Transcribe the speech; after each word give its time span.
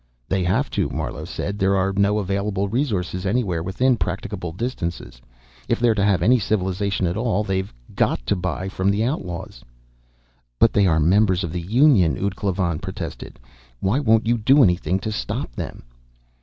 "They 0.27 0.43
have 0.45 0.71
to," 0.71 0.89
Marlowe 0.89 1.25
said. 1.25 1.59
"There 1.59 1.75
are 1.77 1.93
no 1.93 2.17
available 2.17 2.67
resources 2.67 3.23
anywhere 3.23 3.61
within 3.61 3.97
practicable 3.97 4.51
distances. 4.51 5.21
If 5.67 5.79
they're 5.79 5.93
to 5.93 6.03
have 6.03 6.23
any 6.23 6.39
civilization 6.39 7.05
at 7.05 7.15
all, 7.15 7.43
they've 7.43 7.71
got 7.93 8.25
to 8.25 8.35
buy 8.35 8.67
from 8.67 8.89
the 8.89 9.03
outlaws." 9.03 9.63
"But 10.57 10.73
they 10.73 10.87
are 10.87 10.99
members 10.99 11.43
of 11.43 11.51
the 11.51 11.61
Union!" 11.61 12.17
ud 12.17 12.35
Klavan 12.35 12.79
protested. 12.79 13.39
"Why 13.79 13.99
won't 13.99 14.25
you 14.25 14.39
do 14.39 14.63
anything 14.63 14.97
to 15.01 15.11
stop 15.11 15.51
them?" 15.55 15.83